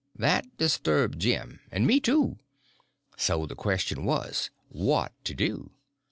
[0.15, 2.39] That disturbed Jim—and me too.
[3.17, 5.69] So the question was, what to do?